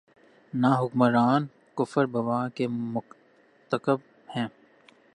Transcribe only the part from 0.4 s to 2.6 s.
نہ حکمران کفر بواح